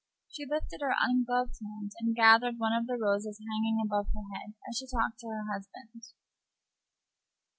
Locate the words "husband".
5.53-6.05